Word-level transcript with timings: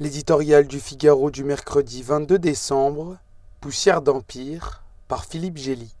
L'éditorial 0.00 0.68
du 0.68 0.78
Figaro 0.78 1.28
du 1.32 1.42
mercredi 1.42 2.04
22 2.04 2.38
décembre, 2.38 3.16
Poussière 3.60 4.00
d'Empire, 4.00 4.84
par 5.08 5.24
Philippe 5.24 5.56
Gély. 5.56 5.92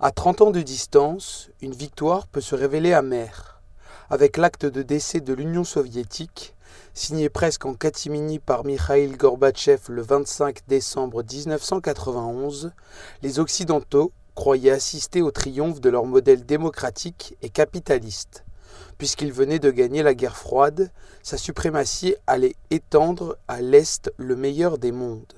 À 0.00 0.10
30 0.10 0.40
ans 0.40 0.50
de 0.50 0.62
distance, 0.62 1.50
une 1.60 1.74
victoire 1.74 2.26
peut 2.28 2.40
se 2.40 2.54
révéler 2.54 2.94
amère. 2.94 3.60
Avec 4.08 4.38
l'acte 4.38 4.64
de 4.64 4.80
décès 4.80 5.20
de 5.20 5.34
l'Union 5.34 5.64
soviétique, 5.64 6.54
signé 6.94 7.28
presque 7.28 7.66
en 7.66 7.74
catimini 7.74 8.38
par 8.38 8.64
Mikhail 8.64 9.10
Gorbatchev 9.10 9.82
le 9.90 10.00
25 10.00 10.60
décembre 10.66 11.22
1991, 11.30 12.72
les 13.22 13.38
Occidentaux 13.38 14.12
croyaient 14.34 14.70
assister 14.70 15.22
au 15.22 15.30
triomphe 15.30 15.80
de 15.80 15.90
leur 15.90 16.06
modèle 16.06 16.44
démocratique 16.44 17.36
et 17.42 17.48
capitaliste. 17.48 18.44
Puisqu'ils 18.98 19.32
venaient 19.32 19.58
de 19.58 19.70
gagner 19.70 20.02
la 20.02 20.14
guerre 20.14 20.36
froide, 20.36 20.90
sa 21.22 21.36
suprématie 21.36 22.14
allait 22.26 22.54
étendre 22.70 23.36
à 23.48 23.60
l'Est 23.60 24.12
le 24.16 24.36
meilleur 24.36 24.78
des 24.78 24.92
mondes. 24.92 25.32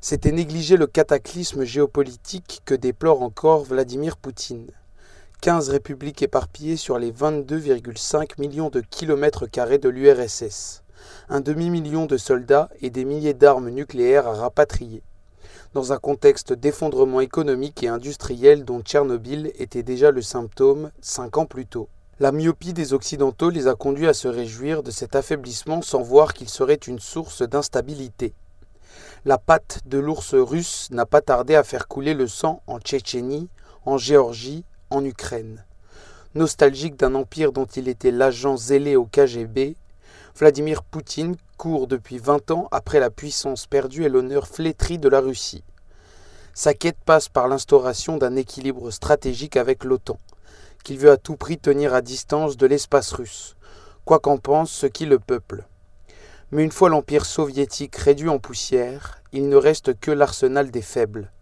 C'était 0.00 0.32
négliger 0.32 0.76
le 0.76 0.86
cataclysme 0.86 1.64
géopolitique 1.64 2.62
que 2.64 2.74
déplore 2.74 3.22
encore 3.22 3.64
Vladimir 3.64 4.16
Poutine. 4.16 4.70
15 5.40 5.68
républiques 5.68 6.22
éparpillées 6.22 6.76
sur 6.76 6.98
les 6.98 7.12
22,5 7.12 8.40
millions 8.40 8.70
de 8.70 8.80
kilomètres 8.80 9.46
carrés 9.46 9.78
de 9.78 9.88
l'URSS, 9.88 10.82
un 11.28 11.40
demi-million 11.40 12.06
de 12.06 12.16
soldats 12.16 12.68
et 12.80 12.90
des 12.90 13.04
milliers 13.04 13.34
d'armes 13.34 13.70
nucléaires 13.70 14.26
à 14.26 14.34
rapatrier, 14.34 15.02
dans 15.74 15.92
un 15.92 15.98
contexte 15.98 16.52
d'effondrement 16.52 17.20
économique 17.20 17.82
et 17.82 17.88
industriel 17.88 18.64
dont 18.64 18.80
Tchernobyl 18.80 19.52
était 19.58 19.82
déjà 19.82 20.10
le 20.10 20.22
symptôme 20.22 20.90
cinq 21.00 21.36
ans 21.36 21.46
plus 21.46 21.66
tôt. 21.66 21.88
La 22.20 22.32
myopie 22.32 22.72
des 22.72 22.94
Occidentaux 22.94 23.50
les 23.50 23.68
a 23.68 23.74
conduits 23.74 24.08
à 24.08 24.14
se 24.14 24.26
réjouir 24.26 24.82
de 24.82 24.90
cet 24.90 25.14
affaiblissement 25.14 25.82
sans 25.82 26.02
voir 26.02 26.34
qu'il 26.34 26.48
serait 26.48 26.74
une 26.74 26.98
source 26.98 27.42
d'instabilité. 27.42 28.34
La 29.24 29.38
patte 29.38 29.80
de 29.86 29.98
l'ours 29.98 30.34
russe 30.34 30.88
n'a 30.90 31.06
pas 31.06 31.20
tardé 31.20 31.54
à 31.54 31.62
faire 31.62 31.86
couler 31.86 32.14
le 32.14 32.26
sang 32.26 32.62
en 32.66 32.80
Tchétchénie, 32.80 33.48
en 33.84 33.98
Géorgie, 33.98 34.64
en 34.90 35.04
Ukraine. 35.04 35.64
Nostalgique 36.34 36.96
d'un 36.96 37.14
empire 37.14 37.52
dont 37.52 37.66
il 37.66 37.88
était 37.88 38.10
l'agent 38.10 38.56
zélé 38.56 38.96
au 38.96 39.04
KGB, 39.04 39.76
Vladimir 40.36 40.82
Poutine 40.82 41.36
depuis 41.88 42.18
20 42.18 42.52
ans 42.52 42.68
après 42.70 43.00
la 43.00 43.10
puissance 43.10 43.66
perdue 43.66 44.04
et 44.04 44.08
l'honneur 44.08 44.46
flétri 44.46 44.96
de 44.96 45.08
la 45.08 45.20
Russie. 45.20 45.64
Sa 46.54 46.72
quête 46.72 46.98
passe 47.04 47.28
par 47.28 47.48
l'instauration 47.48 48.16
d'un 48.16 48.36
équilibre 48.36 48.92
stratégique 48.92 49.56
avec 49.56 49.82
l'OTAN, 49.82 50.18
qu'il 50.84 50.98
veut 50.98 51.10
à 51.10 51.16
tout 51.16 51.34
prix 51.34 51.58
tenir 51.58 51.94
à 51.94 52.00
distance 52.00 52.56
de 52.56 52.66
l'espace 52.66 53.10
russe, 53.12 53.56
quoi 54.04 54.20
qu'en 54.20 54.38
pense 54.38 54.70
ce 54.70 54.86
qui 54.86 55.04
le 55.04 55.18
peuple. 55.18 55.64
Mais 56.52 56.62
une 56.62 56.70
fois 56.70 56.90
l'Empire 56.90 57.26
soviétique 57.26 57.96
réduit 57.96 58.28
en 58.28 58.38
poussière, 58.38 59.20
il 59.32 59.48
ne 59.48 59.56
reste 59.56 59.98
que 59.98 60.12
l'arsenal 60.12 60.70
des 60.70 60.82
faibles, 60.82 61.32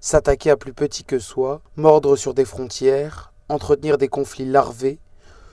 s'attaquer 0.00 0.50
à 0.50 0.56
plus 0.56 0.74
petit 0.74 1.02
que 1.02 1.18
soi, 1.18 1.60
mordre 1.74 2.14
sur 2.14 2.34
des 2.34 2.44
frontières, 2.44 3.32
entretenir 3.48 3.98
des 3.98 4.08
conflits 4.08 4.46
larvés, 4.46 5.00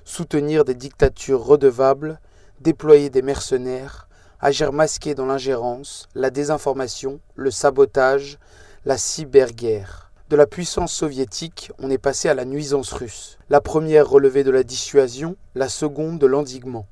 soutenir 0.05 0.65
des 0.65 0.75
dictatures 0.75 1.43
redevables, 1.43 2.19
déployer 2.63 3.09
des 3.09 3.21
mercenaires, 3.21 4.07
agir 4.39 4.71
masqué 4.71 5.15
dans 5.15 5.25
l'ingérence, 5.25 6.07
la 6.15 6.29
désinformation, 6.29 7.19
le 7.35 7.51
sabotage, 7.51 8.39
la 8.85 8.97
cyberguerre. 8.97 10.11
De 10.29 10.37
la 10.37 10.47
puissance 10.47 10.93
soviétique, 10.93 11.71
on 11.77 11.91
est 11.91 11.97
passé 11.97 12.29
à 12.29 12.33
la 12.33 12.45
nuisance 12.45 12.93
russe. 12.93 13.37
La 13.49 13.59
première 13.59 14.09
relevait 14.09 14.45
de 14.45 14.51
la 14.51 14.63
dissuasion, 14.63 15.35
la 15.55 15.67
seconde 15.67 16.19
de 16.19 16.25
l'endiguement. 16.25 16.87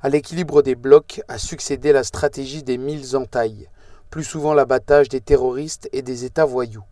À 0.00 0.08
l'équilibre 0.08 0.62
des 0.62 0.74
blocs 0.74 1.20
a 1.28 1.36
succédé 1.36 1.92
la 1.92 2.02
stratégie 2.02 2.62
des 2.62 2.78
mille 2.78 3.14
entailles, 3.14 3.68
plus 4.08 4.24
souvent 4.24 4.54
l'abattage 4.54 5.10
des 5.10 5.20
terroristes 5.20 5.90
et 5.92 6.00
des 6.00 6.24
États 6.24 6.46
voyous. 6.46 6.84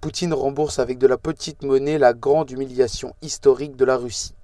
Poutine 0.00 0.32
rembourse 0.32 0.78
avec 0.78 0.98
de 0.98 1.08
la 1.08 1.18
petite 1.18 1.64
monnaie 1.64 1.98
la 1.98 2.14
grande 2.14 2.52
humiliation 2.52 3.16
historique 3.20 3.74
de 3.74 3.84
la 3.84 3.96
Russie. 3.96 4.37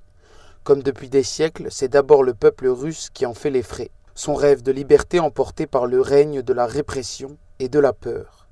Comme 0.65 0.83
depuis 0.83 1.11
des 1.11 1.23
siècles, 1.23 1.67
c'est 1.71 1.89
d'abord 1.89 2.23
le 2.23 2.33
peuple 2.33 2.69
russe 2.69 3.11
qui 3.13 3.27
en 3.27 3.35
fait 3.35 3.51
les 3.51 3.63
frais, 3.63 3.91
son 4.15 4.35
rêve 4.35 4.63
de 4.63 4.73
liberté 4.73 5.21
emporté 5.21 5.67
par 5.67 5.85
le 5.85 6.01
règne 6.01 6.41
de 6.41 6.53
la 6.55 6.67
répression 6.67 7.37
et 7.59 7.69
de 7.69 7.79
la 7.79 7.93
peur. 7.93 8.49